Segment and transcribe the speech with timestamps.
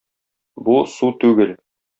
[0.69, 1.57] Бу- су түгел.